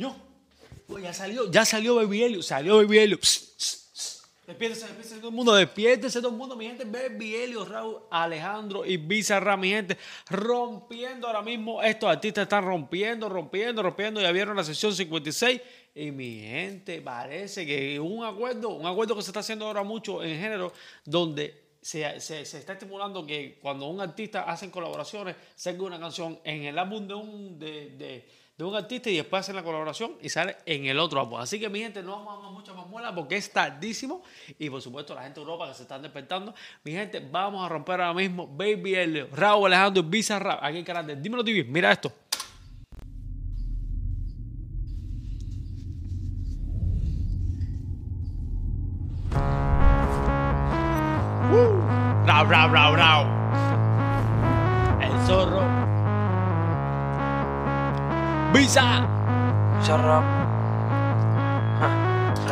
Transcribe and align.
No. 0.00 0.16
Ya 1.00 1.12
salió, 1.12 1.50
ya 1.50 1.64
salió 1.64 1.94
Baby 1.96 2.22
Helio, 2.22 2.42
salió 2.42 2.76
Baby 2.78 3.16
psst. 3.20 4.24
Despiértese, 4.46 4.86
despiértese 4.86 5.16
todo 5.18 5.28
el 5.28 5.34
mundo, 5.34 5.54
despiértese 5.54 6.18
todo 6.20 6.30
el 6.32 6.36
mundo, 6.36 6.56
mi 6.56 6.66
gente. 6.66 6.84
Baby 6.84 7.36
Helio, 7.36 7.64
Raúl, 7.64 7.98
Alejandro 8.10 8.84
y 8.84 8.96
Bizarra, 8.96 9.56
mi 9.56 9.68
gente, 9.68 9.96
rompiendo 10.28 11.28
ahora 11.28 11.42
mismo. 11.42 11.80
Estos 11.82 12.10
artistas 12.10 12.42
están 12.42 12.64
rompiendo, 12.64 13.28
rompiendo, 13.28 13.82
rompiendo. 13.82 14.20
Ya 14.20 14.32
vieron 14.32 14.56
la 14.56 14.64
sesión 14.64 14.92
56. 14.92 15.60
Y 15.94 16.10
mi 16.10 16.40
gente, 16.40 17.00
parece 17.02 17.64
que 17.64 18.00
un 18.00 18.24
acuerdo, 18.24 18.70
un 18.70 18.86
acuerdo 18.86 19.14
que 19.14 19.22
se 19.22 19.30
está 19.30 19.40
haciendo 19.40 19.66
ahora 19.66 19.84
mucho 19.84 20.24
en 20.24 20.40
género, 20.40 20.72
donde 21.04 21.76
se, 21.80 22.20
se, 22.20 22.44
se, 22.44 22.58
está 22.58 22.72
estimulando 22.72 23.24
que 23.24 23.58
cuando 23.62 23.86
un 23.86 24.00
artista 24.00 24.42
hace 24.42 24.70
colaboraciones, 24.70 25.36
salga 25.54 25.84
una 25.84 26.00
canción 26.00 26.40
en 26.42 26.64
el 26.64 26.78
álbum 26.78 27.06
de 27.06 27.14
un, 27.14 27.58
de, 27.58 28.28
de, 28.60 28.70
un 28.70 28.76
artista 28.76 29.10
y 29.10 29.16
después 29.16 29.40
hacen 29.40 29.56
la 29.56 29.62
colaboración 29.62 30.12
y 30.20 30.28
sale 30.28 30.56
en 30.66 30.86
el 30.86 30.98
otro 30.98 31.20
álbum. 31.20 31.40
Así 31.40 31.58
que 31.58 31.68
mi 31.68 31.80
gente, 31.80 32.02
no 32.02 32.12
vamos 32.12 32.38
a 32.38 32.42
dar 32.42 32.52
mucha 32.52 32.74
más 32.74 32.86
muela 32.86 33.14
porque 33.14 33.36
es 33.36 33.50
tardísimo 33.50 34.22
y 34.58 34.68
por 34.70 34.82
supuesto 34.82 35.14
la 35.14 35.22
gente 35.22 35.40
de 35.40 35.44
Europa 35.44 35.68
que 35.68 35.74
se 35.74 35.82
están 35.82 36.02
despertando. 36.02 36.54
Mi 36.84 36.92
gente, 36.92 37.20
vamos 37.20 37.64
a 37.64 37.68
romper 37.68 38.00
ahora 38.00 38.14
mismo 38.14 38.46
Baby 38.46 38.94
L, 38.94 39.24
Raúl 39.32 39.72
Alejandro 39.72 40.02
Bizarra, 40.02 40.58
aquí 40.62 40.84
en 40.86 41.06
de 41.06 41.16
Dímelo 41.16 41.44
TV. 41.44 41.64
Mira 41.64 41.92
esto. 41.92 42.12
Rau, 52.26 52.46
rau, 52.46 52.68
rau, 52.72 52.94
rau. 52.94 53.26
El 55.00 55.26
zorro. 55.26 55.79
Visa. 58.52 59.06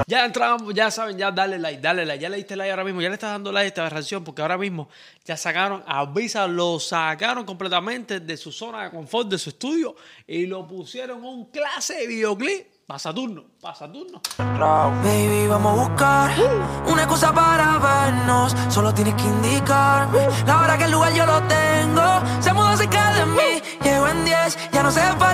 Ya 0.07 0.25
entramos, 0.25 0.73
ya 0.73 0.91
saben, 0.91 1.19
ya 1.19 1.31
dale 1.31 1.59
like, 1.59 1.81
dale 1.81 2.07
like. 2.07 2.23
Ya 2.23 2.29
le 2.29 2.37
diste 2.37 2.55
like 2.57 2.71
ahora 2.71 2.85
mismo, 2.85 3.01
ya 3.01 3.09
le 3.09 3.15
estás 3.15 3.33
dando 3.33 3.51
like 3.51 3.65
a 3.65 3.69
esta 3.69 3.89
reacción 3.89 4.23
porque 4.23 4.41
ahora 4.43 4.57
mismo 4.57 4.89
ya 5.25 5.37
sacaron 5.37 5.83
a 5.87 6.07
Visa, 6.07 6.47
lo 6.47 6.79
sacaron 6.79 7.45
completamente 7.45 8.21
de 8.21 8.37
su 8.37 8.53
zona 8.53 8.85
de 8.85 8.91
confort, 8.91 9.29
de 9.29 9.39
su 9.39 9.51
estudio 9.51 9.97
y 10.27 10.47
lo 10.47 10.67
pusieron 10.67 11.25
un 11.25 11.47
clase 11.47 11.95
de 11.95 12.07
videoclip. 12.07 12.67
para 12.87 12.99
Saturno, 12.99 13.45
para 13.61 13.75
Saturno. 13.75 14.23
Baby, 14.39 15.47
vamos 15.47 15.79
a 15.79 15.89
buscar 15.89 16.31
una 16.87 17.07
cosa 17.07 17.35
para 17.35 17.79
vernos. 17.79 18.55
Solo 18.71 18.95
tienes 18.95 19.15
que 19.15 19.25
indicarme 19.25 20.21
la 20.47 20.61
hora 20.61 20.79
que 20.79 20.85
el 20.85 20.93
lugar 20.93 21.13
yo 21.13 21.27
lo 21.27 21.43
tengo. 21.43 22.41
Se 22.41 22.53
mudó 22.55 22.75
cerca 22.77 23.13
de 23.13 23.27
mí, 23.27 23.63
llego 23.83 24.09
en 24.09 24.25
10. 24.25 24.71
Ya 24.73 24.83
no 24.83 24.91
falta 24.91 25.28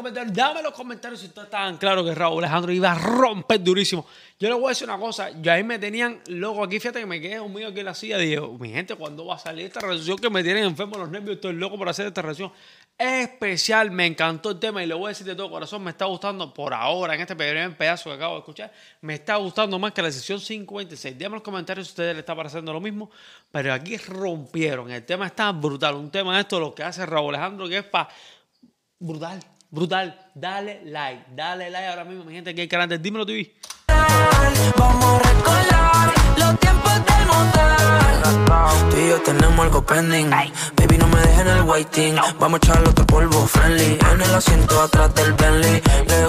comentarios, 0.00 0.34
dame 0.34 0.62
los 0.62 0.72
comentarios 0.72 1.20
si 1.20 1.26
ustedes 1.26 1.46
estaban 1.46 1.76
claros 1.76 2.04
que 2.04 2.14
Raúl 2.14 2.42
Alejandro 2.42 2.72
iba 2.72 2.92
a 2.92 2.94
romper 2.94 3.62
durísimo. 3.62 4.06
Yo 4.38 4.48
les 4.48 4.56
voy 4.56 4.66
a 4.66 4.68
decir 4.70 4.88
una 4.88 4.98
cosa, 4.98 5.30
yo 5.40 5.52
ahí 5.52 5.62
me 5.62 5.78
tenían 5.78 6.20
loco 6.26 6.64
aquí, 6.64 6.80
fíjate 6.80 7.00
que 7.00 7.06
me 7.06 7.20
quedé 7.20 7.38
conmigo 7.38 7.68
aquí 7.68 7.80
en 7.80 7.84
la 7.84 7.94
silla. 7.94 8.18
Dije, 8.18 8.40
mi 8.58 8.70
gente, 8.70 8.94
¿cuándo 8.94 9.26
va 9.26 9.36
a 9.36 9.38
salir 9.38 9.66
esta 9.66 9.80
reacción 9.80 10.18
que 10.18 10.30
me 10.30 10.42
tienen 10.42 10.64
enfermo 10.64 10.96
los 10.98 11.10
nervios? 11.10 11.36
Estoy 11.36 11.52
loco 11.52 11.76
por 11.76 11.88
hacer 11.88 12.06
esta 12.06 12.22
reacción 12.22 12.50
especial. 12.96 13.90
Me 13.90 14.06
encantó 14.06 14.50
el 14.50 14.58
tema 14.58 14.82
y 14.82 14.86
le 14.86 14.94
voy 14.94 15.06
a 15.06 15.08
decir 15.08 15.26
de 15.26 15.34
todo 15.34 15.50
corazón, 15.50 15.84
me 15.84 15.90
está 15.90 16.06
gustando 16.06 16.52
por 16.54 16.72
ahora, 16.72 17.14
en 17.14 17.20
este 17.20 17.36
primer 17.36 17.76
pedazo 17.76 18.10
que 18.10 18.16
acabo 18.16 18.34
de 18.34 18.40
escuchar, 18.40 18.72
me 19.02 19.14
está 19.14 19.36
gustando 19.36 19.78
más 19.78 19.92
que 19.92 20.02
la 20.02 20.10
sesión 20.10 20.40
56. 20.40 21.18
Déjame 21.18 21.36
los 21.36 21.42
comentarios 21.42 21.86
si 21.86 21.92
ustedes 21.92 22.14
les 22.14 22.20
está 22.20 22.34
pareciendo 22.34 22.72
lo 22.72 22.80
mismo, 22.80 23.10
pero 23.52 23.72
aquí 23.72 23.96
rompieron. 23.96 24.90
El 24.90 25.04
tema 25.04 25.26
está 25.26 25.52
brutal, 25.52 25.94
un 25.96 26.10
tema 26.10 26.34
de 26.36 26.40
esto, 26.40 26.58
lo 26.58 26.74
que 26.74 26.82
hace 26.82 27.04
Raúl 27.04 27.34
Alejandro, 27.34 27.68
que 27.68 27.78
es 27.78 27.84
para 27.84 28.08
Brutal, 29.02 29.40
brutal. 29.70 30.18
Dale 30.34 30.82
like, 30.84 31.24
dale 31.34 31.70
like 31.70 31.86
ahora 31.86 32.04
mismo, 32.04 32.24
mi 32.24 32.34
gente, 32.34 32.50
aquí 32.50 32.62
en 32.62 32.68
canal 32.68 32.88
de 32.88 32.98
Dímelo 32.98 33.26
TV. 33.26 33.54
Vamos 34.76 35.04
a 35.04 35.18
recordar 35.18 36.12
los 36.38 36.60
tiempos 36.60 36.94
del. 36.94 37.10
Tú 38.90 38.96
y 38.96 39.08
yo 39.08 39.20
tenemos 39.22 39.58
algo 39.60 39.84
pending. 39.84 40.30
Baby, 40.30 40.98
no 40.98 41.06
me 41.08 41.20
dejes 41.20 41.40
en 41.40 41.48
el 41.48 41.62
waiting. 41.62 42.16
Vamos 42.38 42.60
a 42.62 42.66
echarle 42.66 42.88
otro 42.88 43.06
polvo 43.06 43.46
friendly. 43.46 43.98
En 44.12 44.20
el 44.20 44.34
asiento 44.34 44.80
atrás 44.80 45.14
del 45.14 45.32
Bentley. 45.34 45.82
Le 46.08 46.26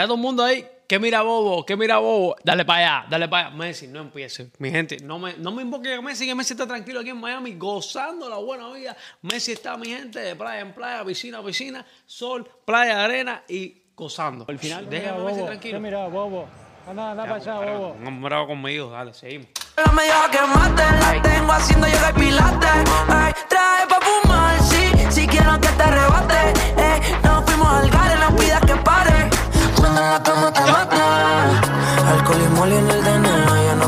Está 0.00 0.06
todo 0.08 0.16
el 0.16 0.22
mundo 0.22 0.42
ahí. 0.42 0.66
¿Qué 0.88 0.98
mira 0.98 1.20
Bobo? 1.20 1.66
¿Qué 1.66 1.76
mira 1.76 1.98
Bobo? 1.98 2.34
Dale 2.42 2.64
para 2.64 3.00
allá, 3.00 3.06
dale 3.10 3.28
para 3.28 3.48
allá. 3.48 3.56
Messi, 3.56 3.86
no 3.86 4.00
empiece. 4.00 4.50
Mi 4.56 4.70
gente, 4.70 4.96
no 5.02 5.18
me, 5.18 5.34
no 5.34 5.52
me 5.52 5.60
invoque 5.60 5.92
a 5.92 6.00
Messi, 6.00 6.24
que 6.24 6.34
Messi 6.34 6.54
está 6.54 6.66
tranquilo 6.66 7.00
aquí 7.00 7.10
en 7.10 7.18
Miami, 7.18 7.52
gozando 7.56 8.26
la 8.26 8.36
buena 8.38 8.72
vida. 8.72 8.96
Messi 9.20 9.52
está, 9.52 9.76
mi 9.76 9.88
gente, 9.88 10.18
de 10.18 10.34
playa 10.34 10.60
en 10.62 10.72
playa, 10.72 11.04
piscina 11.04 11.40
a 11.40 11.42
piscina, 11.44 11.84
sol, 12.06 12.48
playa, 12.64 13.04
arena 13.04 13.42
y 13.46 13.76
gozando. 13.94 14.46
Al 14.48 14.58
final, 14.58 14.88
déjame 14.88 15.20
a 15.20 15.24
Messi 15.24 15.36
bobo. 15.40 15.46
tranquilo. 15.48 15.76
¿Qué 15.76 15.82
mira, 15.82 16.06
bobo? 16.06 16.48
Anda, 16.88 17.10
anda 17.10 17.22
para 17.24 17.34
allá, 17.34 17.54
bobo. 17.58 17.96
Un 18.02 18.22
bravo 18.22 18.46
conmigo, 18.46 18.90
dale, 18.90 19.12
seguimos. 19.12 19.48
La 19.76 19.92
media 19.92 20.14
que 20.32 20.40
mate, 20.40 20.82
la 20.82 21.22
tengo 21.22 21.52
haciendo 21.52 21.86
yoga 21.86 22.08
y 22.08 22.12
pilates. 22.20 22.92
Ay, 23.06 23.32
trae 23.50 23.86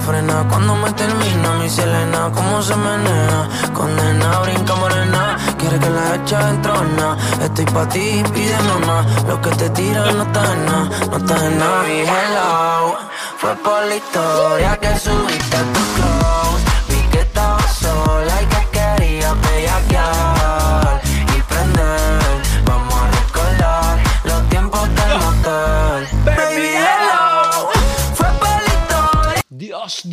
cuando 0.05 0.75
me 0.77 0.93
termina. 0.93 1.55
Mi 1.61 1.69
Selena, 1.69 2.31
cómo 2.35 2.63
se 2.63 2.75
menea. 2.77 3.49
Condena, 3.73 4.41
brinca 4.41 4.75
morena, 4.75 5.37
quiere 5.59 5.79
que 5.79 5.91
la 5.91 6.15
eche 6.17 6.37
entrona. 6.37 7.17
Estoy 7.41 7.65
pa' 7.67 7.89
ti, 7.89 8.23
pide 8.33 8.57
mamá. 8.63 9.07
Lo 9.29 9.41
que 9.41 9.51
te 9.51 9.71
tiran 9.71 10.17
no 10.19 10.25
está 10.25 10.53
en 10.53 10.67
nada, 10.67 10.89
no 11.11 11.17
está 11.17 11.47
en 11.47 11.59
nada. 11.59 11.85
Hello, 11.89 12.97
fue 13.39 13.55
por 13.57 13.85
la 13.85 13.97
historia 13.97 14.77
que 14.79 14.99
subiste 14.99 15.57
a 15.57 15.63
tu 15.73 15.81
close. 15.95 16.22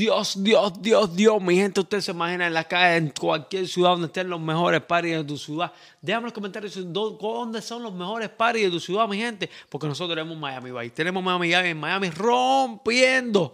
Dios, 0.09 0.43
Dios, 0.43 0.81
Dios, 0.81 1.15
Dios. 1.15 1.39
Mi 1.39 1.55
gente, 1.55 1.81
usted 1.81 2.01
se 2.01 2.09
imagina 2.09 2.47
en 2.47 2.53
la 2.55 2.63
calle, 2.63 2.97
en 2.97 3.09
cualquier 3.11 3.67
ciudad 3.67 3.91
donde 3.91 4.07
estén 4.07 4.27
los 4.27 4.41
mejores 4.41 4.81
parties 4.81 5.17
de 5.17 5.23
tu 5.23 5.37
ciudad. 5.37 5.71
Déjame 6.01 6.21
en 6.21 6.25
los 6.25 6.33
comentarios 6.33 6.75
dó- 6.91 7.11
dónde 7.21 7.61
son 7.61 7.83
los 7.83 7.93
mejores 7.93 8.29
parties 8.29 8.65
de 8.65 8.71
tu 8.71 8.79
ciudad, 8.79 9.07
mi 9.07 9.17
gente. 9.17 9.47
Porque 9.69 9.85
nosotros 9.85 10.15
tenemos 10.15 10.35
Miami 10.35 10.71
Vice. 10.71 10.89
Tenemos 10.95 11.23
Miami 11.23 11.53
en 11.53 11.79
Miami 11.79 12.09
rompiendo. 12.09 13.53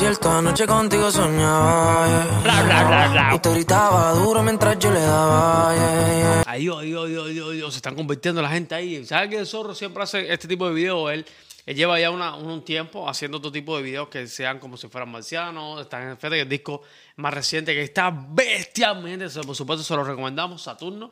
Cierto, 0.00 0.30
anoche 0.30 0.66
contigo 0.66 1.10
soñaba, 1.10 2.06
yeah. 2.06 2.40
Bla, 2.42 2.62
bla, 2.62 2.84
bla, 2.84 3.08
bla. 3.08 3.34
Y 3.34 3.38
te 3.38 3.50
gritaba 3.50 4.12
duro 4.12 4.42
mientras 4.42 4.78
yo 4.78 4.90
le 4.90 5.00
daba, 5.00 5.74
yeah. 5.74 6.42
Ahí, 6.46 6.62
Dios, 6.62 6.82
Dios, 6.82 7.08
Dios, 7.08 7.28
Dios, 7.28 7.52
Dios, 7.52 7.72
se 7.74 7.78
están 7.78 7.94
convirtiendo 7.94 8.40
la 8.40 8.48
gente 8.48 8.74
ahí. 8.74 9.04
¿Sabes 9.04 9.28
que 9.28 9.38
el 9.38 9.46
zorro 9.46 9.74
siempre 9.74 10.02
hace 10.02 10.32
este 10.32 10.48
tipo 10.48 10.66
de 10.66 10.74
videos? 10.74 11.12
Él, 11.12 11.26
él 11.66 11.76
lleva 11.76 12.00
ya 12.00 12.10
una- 12.10 12.34
un 12.34 12.64
tiempo 12.64 13.08
haciendo 13.10 13.36
otro 13.38 13.52
tipo 13.52 13.76
de 13.76 13.82
videos 13.82 14.08
que 14.08 14.26
sean 14.26 14.58
como 14.58 14.78
si 14.78 14.88
fueran 14.88 15.10
marcianos. 15.10 15.82
Están, 15.82 16.16
fíjate 16.16 16.36
que 16.36 16.42
el 16.42 16.48
disco 16.48 16.82
más 17.16 17.34
reciente 17.34 17.74
que 17.74 17.82
está 17.82 18.10
bestialmente, 18.10 19.26
por 19.46 19.54
supuesto, 19.54 19.84
se 19.84 19.94
lo 19.94 20.02
recomendamos, 20.02 20.62
Saturno. 20.62 21.10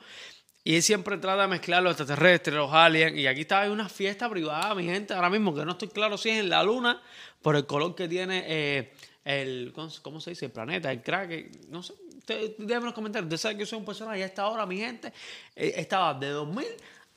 Y 0.68 0.76
él 0.76 0.82
siempre 0.82 1.16
trata 1.16 1.40
de 1.40 1.48
mezclar 1.48 1.82
los 1.82 1.92
extraterrestres, 1.92 2.54
los 2.54 2.70
aliens. 2.70 3.16
Y 3.16 3.26
aquí 3.26 3.40
está 3.40 3.62
hay 3.62 3.70
una 3.70 3.88
fiesta 3.88 4.28
privada, 4.28 4.74
mi 4.74 4.84
gente, 4.84 5.14
ahora 5.14 5.30
mismo, 5.30 5.54
que 5.54 5.64
no 5.64 5.70
estoy 5.70 5.88
claro 5.88 6.18
si 6.18 6.28
es 6.28 6.40
en 6.40 6.50
la 6.50 6.62
luna, 6.62 7.00
por 7.40 7.56
el 7.56 7.64
color 7.64 7.94
que 7.94 8.06
tiene 8.06 8.44
eh, 8.46 8.92
el. 9.24 9.72
¿cómo, 10.02 10.20
se 10.20 10.28
dice? 10.28 10.44
El 10.44 10.52
planeta, 10.52 10.92
el 10.92 11.00
crack. 11.00 11.68
No 11.70 11.82
sé. 11.82 11.94
Déjenme 12.26 12.74
en 12.74 12.84
los 12.84 12.92
comentarios. 12.92 13.28
Usted 13.28 13.38
sabe 13.38 13.54
que 13.54 13.60
yo 13.60 13.66
soy 13.66 13.78
un 13.78 13.86
personaje 13.86 14.18
y 14.18 14.22
a 14.22 14.26
esta 14.26 14.46
hora, 14.46 14.66
mi 14.66 14.76
gente, 14.76 15.10
eh, 15.56 15.72
estaba 15.74 16.12
de 16.12 16.28
2000 16.28 16.66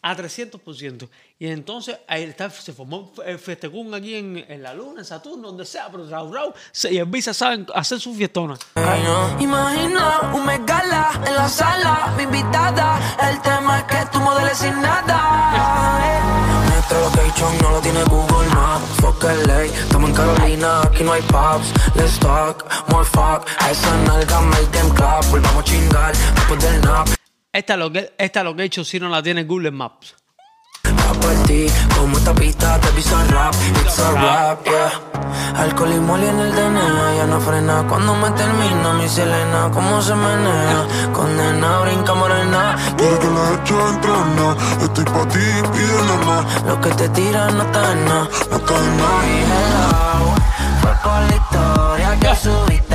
a 0.02 0.16
300%. 0.16 1.08
Y 1.40 1.48
entonces 1.48 1.98
ahí 2.08 2.24
está, 2.24 2.50
se 2.50 2.74
formó 2.74 3.12
el 3.26 3.40
festecún 3.40 3.94
aquí 3.94 4.16
en, 4.16 4.46
en 4.48 4.64
la 4.64 4.74
luna, 4.74 5.02
en 5.02 5.06
Saturno, 5.06 5.48
donde 5.50 5.66
sea, 5.66 5.90
pero 5.92 6.08
Raúl 6.10 6.34
Raúl 6.34 6.54
y 6.90 6.98
el 6.98 7.06
Visa 7.06 7.34
saben 7.34 7.66
hacer 7.74 8.00
su 8.00 8.14
fiestona. 8.14 8.58
Imagina 9.40 10.32
un 10.34 10.46
megala 10.46 11.12
en 11.26 11.36
la 11.36 11.50
sala, 11.50 12.14
mi 12.18 12.24
invitada. 12.24 13.00
El 13.30 13.42
tema 13.42 13.80
es 13.80 13.84
que 13.86 14.06
tú 14.12 14.20
modeles 14.20 14.58
sin 14.58 14.82
nada. 14.82 16.22
Nuestro 16.68 17.00
location 17.02 17.58
no 17.62 17.72
lo 17.72 17.80
tiene 17.82 18.04
Google 18.04 18.48
Maps. 18.50 18.86
Fuck 19.02 19.24
LA, 19.24 19.64
estamos 19.66 20.10
en 20.10 20.16
Carolina, 20.16 20.82
aquí 20.82 21.04
no 21.04 21.14
hay 21.14 21.22
pubs. 21.24 21.72
Let's 21.96 22.20
talk, 22.20 22.66
more 22.90 23.06
fuck. 23.06 23.48
A 23.60 23.72
esa 23.72 23.98
nalga 24.04 24.42
make 24.42 24.68
them 24.72 24.90
clap. 24.96 25.26
Volvamos 25.30 25.62
a 25.62 25.64
chingar 25.64 26.14
después 26.36 26.62
del 26.62 26.82
nap. 26.82 27.08
Esta, 27.54 27.76
loca- 27.76 28.12
esta 28.18 28.44
location 28.44 28.86
si 28.86 29.00
no 29.00 29.10
la 29.10 29.22
tiene 29.22 29.44
Google 29.44 29.72
Maps. 29.72 30.16
A 30.86 31.14
partir 31.14 31.70
como 31.98 32.18
esta 32.18 32.34
pista 32.34 32.80
te 32.80 32.88
pisa 32.92 33.22
rap, 33.26 33.54
it's 33.86 34.00
a 34.00 34.12
rap, 34.12 34.64
yeah. 34.66 35.62
Alcohol 35.62 35.92
y 35.94 36.00
moli 36.00 36.26
en 36.28 36.40
el 36.40 36.52
DNA, 36.56 37.16
ya 37.18 37.26
no 37.28 37.40
frena 37.42 37.86
cuando 37.90 38.16
me 38.16 38.32
termina 38.32 38.94
mi 38.94 39.08
Selena, 39.10 39.70
cómo 39.74 40.02
se 40.02 40.16
menea, 40.16 40.88
condena, 41.14 41.80
brinca 41.82 42.14
morena, 42.14 42.78
Quiere 42.98 43.20
que 43.20 43.28
la 43.28 43.54
eche 43.62 43.74
entrena 43.90 44.56
Estoy 44.82 45.04
pa' 45.06 45.28
ti, 45.28 45.40
pídele 45.74 46.26
más. 46.26 46.64
Lo 46.64 46.80
que 46.82 46.90
te 46.92 47.10
tira 47.10 47.52
no 47.52 47.64
está 47.64 47.92
en 47.92 48.06
nada. 48.06 48.30
No 48.50 48.58
está 48.58 48.76
en 48.78 48.98
nada. 48.98 49.22
Hello, 49.52 50.36
fue 50.82 50.94
con 51.04 51.28
la 51.28 51.36
historia 51.36 52.20
que 52.22 52.36
subiste 52.38 52.91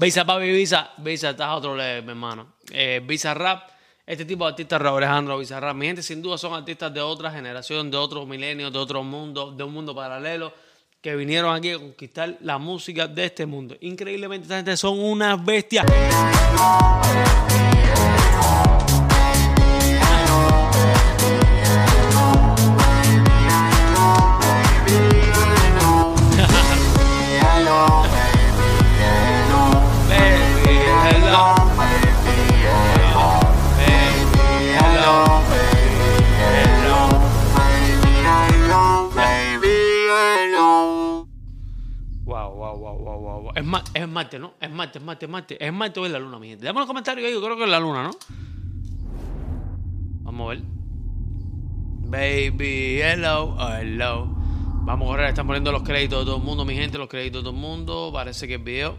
Visa, 0.00 0.24
papi, 0.24 0.50
Visa. 0.52 0.92
Visa, 0.98 1.30
estás 1.30 1.48
a 1.48 1.56
otro 1.56 1.76
level, 1.76 2.04
mi 2.04 2.10
hermano. 2.10 2.54
Eh, 2.70 3.02
Visa 3.04 3.34
Rap. 3.34 3.68
Este 4.06 4.24
tipo 4.24 4.44
de 4.44 4.50
artistas, 4.50 4.80
Raúl 4.80 5.02
Alejandro 5.02 5.38
Visa 5.38 5.60
Rap. 5.60 5.76
Mi 5.76 5.86
gente, 5.86 6.02
sin 6.02 6.22
duda, 6.22 6.38
son 6.38 6.54
artistas 6.54 6.94
de 6.94 7.00
otra 7.00 7.30
generación, 7.30 7.90
de 7.90 7.96
otros 7.96 8.26
milenios, 8.26 8.72
de 8.72 8.78
otro 8.78 9.02
mundo, 9.02 9.50
de 9.50 9.64
un 9.64 9.72
mundo 9.74 9.94
paralelo, 9.94 10.52
que 11.02 11.14
vinieron 11.14 11.54
aquí 11.54 11.72
a 11.72 11.78
conquistar 11.78 12.38
la 12.40 12.58
música 12.58 13.06
de 13.06 13.26
este 13.26 13.44
mundo. 13.44 13.76
Increíblemente, 13.80 14.44
esta 14.44 14.56
gente 14.56 14.76
son 14.76 14.98
unas 14.98 15.44
bestias. 15.44 15.84
Wow, 43.18 43.22
wow, 43.22 43.32
wow, 43.32 43.34
wow, 43.34 43.42
wow. 43.42 43.52
Es, 43.54 43.64
ma- 43.64 43.84
es 43.94 44.08
Marte, 44.08 44.38
¿no? 44.38 44.54
Es 44.60 44.70
Marte, 44.70 44.98
es 44.98 45.04
Marte, 45.04 45.26
es 45.26 45.30
Marte. 45.30 45.66
Es 45.66 45.72
Marte 45.72 46.00
o 46.00 46.06
es 46.06 46.12
la 46.12 46.18
luna, 46.18 46.38
mi 46.38 46.48
gente. 46.48 46.64
Dame 46.64 46.78
los 46.80 46.86
comentarios 46.86 47.26
ahí, 47.26 47.32
yo 47.32 47.42
creo 47.42 47.56
que 47.56 47.64
es 47.64 47.70
la 47.70 47.80
luna, 47.80 48.02
¿no? 48.04 48.10
Vamos 50.22 50.46
a 50.46 50.50
ver. 50.50 50.62
Baby, 52.10 53.00
hello, 53.02 53.54
oh, 53.58 53.74
hello. 53.74 54.28
Vamos 54.84 55.06
a 55.06 55.10
correr, 55.10 55.28
están 55.28 55.46
poniendo 55.46 55.70
los 55.72 55.82
créditos 55.82 56.20
de 56.20 56.24
todo 56.26 56.36
el 56.36 56.42
mundo, 56.42 56.64
mi 56.64 56.74
gente, 56.74 56.96
los 56.96 57.08
créditos 57.08 57.42
de 57.42 57.44
todo 57.44 57.54
el 57.54 57.60
mundo. 57.60 58.10
Parece 58.12 58.48
que 58.48 58.54
el 58.54 58.62
video. 58.62 58.98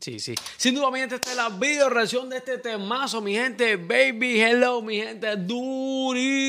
Sí, 0.00 0.18
sí. 0.18 0.34
Sin 0.56 0.74
duda, 0.74 0.90
mi 0.90 0.98
gente, 0.98 1.14
esta 1.16 1.30
es 1.30 1.36
la 1.36 1.50
video 1.50 1.88
reacción 1.90 2.28
de 2.30 2.38
este 2.38 2.56
temazo, 2.58 3.20
mi 3.20 3.34
gente. 3.34 3.76
Baby, 3.76 4.40
hello, 4.40 4.80
mi 4.82 4.96
gente. 4.96 5.36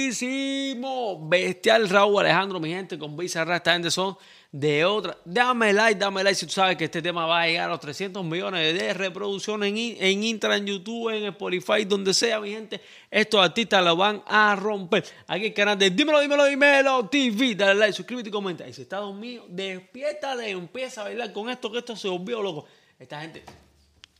Durísimo. 0.08 1.28
Bestial 1.28 1.88
Raúl 1.90 2.22
Alejandro, 2.22 2.60
mi 2.60 2.70
gente, 2.70 2.98
con. 2.98 3.16
Esta 3.22 3.60
gente 3.74 3.92
son 3.92 4.18
de 4.54 4.86
otra. 4.86 5.18
Dame 5.26 5.74
like, 5.74 6.00
dame 6.00 6.24
like 6.24 6.36
si 6.36 6.46
tú 6.46 6.52
sabes 6.54 6.78
que 6.78 6.86
este 6.86 7.02
tema 7.02 7.26
va 7.26 7.42
a 7.42 7.48
llegar 7.48 7.66
a 7.66 7.72
los 7.72 7.80
300 7.80 8.24
millones 8.24 8.78
de 8.78 8.94
reproducciones 8.94 9.68
en, 9.68 9.78
en 9.78 10.24
Intra, 10.24 10.56
en 10.56 10.68
YouTube, 10.68 11.10
en 11.10 11.26
Spotify, 11.26 11.86
donde 11.86 12.14
sea, 12.14 12.40
mi 12.40 12.52
gente. 12.52 12.80
Estos 13.10 13.44
artistas 13.44 13.84
lo 13.84 13.96
van 13.96 14.24
a 14.28 14.56
romper. 14.56 15.04
Aquí 15.26 15.48
el 15.48 15.54
canal 15.56 15.78
de 15.80 15.90
Dímelo, 15.90 16.20
Dímelo, 16.20 16.46
Dímelo 16.46 17.10
TV. 17.10 17.56
Dale 17.56 17.74
like, 17.74 17.94
suscríbete 17.94 18.30
y 18.30 18.32
comenta. 18.32 18.68
Y 18.68 18.74
si 18.74 18.84
estás 18.84 19.00
dormido, 19.00 19.44
despiértate, 19.50 20.52
empieza 20.52 21.02
a 21.02 21.06
bailar 21.06 21.34
con 21.34 21.50
esto, 21.50 21.72
que 21.72 21.80
esto 21.80 21.96
se 21.96 22.08
volvió 22.08 22.44
loco. 22.44 22.68
Esta 23.00 23.22
gente, 23.22 23.44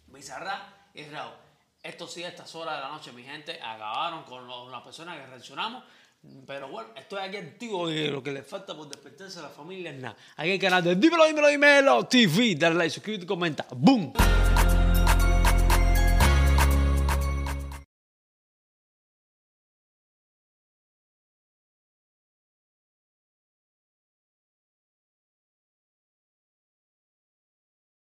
Bizarra 0.08 0.88
y 0.96 1.04
Raúl. 1.04 1.34
Esto 1.84 2.08
sí, 2.08 2.24
a 2.24 2.30
estas 2.30 2.56
horas 2.56 2.78
de 2.78 2.82
la 2.82 2.90
noche, 2.90 3.12
mi 3.12 3.22
gente, 3.22 3.60
acabaron 3.62 4.24
con 4.24 4.72
las 4.72 4.82
personas 4.82 5.20
que 5.20 5.28
reaccionamos. 5.28 5.84
Pero 6.48 6.70
bueno, 6.70 6.90
estoy 6.96 7.20
aquí 7.20 7.38
activo 7.38 7.90
y 7.90 8.08
lo 8.08 8.24
que 8.24 8.32
le 8.32 8.44
falta 8.44 8.76
por 8.76 8.88
despertarse 8.88 9.40
a 9.40 9.44
la 9.44 9.50
familia 9.50 9.92
es 9.92 10.00
nada. 10.00 10.16
Aquí 10.38 10.52
el 10.52 10.60
canal 10.60 10.84
de 10.84 10.96
Dímelo, 10.96 11.26
Dímelo, 11.26 11.48
Dímelo 11.48 12.06
TV. 12.06 12.56
Dale 12.56 12.76
like, 12.76 12.90
suscríbete 12.92 13.26
y 13.26 13.28
comenta. 13.28 13.66
¡Boom! 13.76 14.14